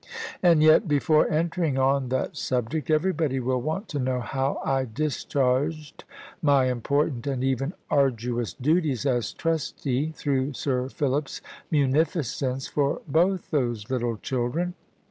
[0.41, 6.05] And yet before entering on that subject, everybody will want to know how I discharged
[6.41, 13.91] my important and even arduous duties as trustee through Sir Philip's munificence for both those
[13.91, 14.73] little children.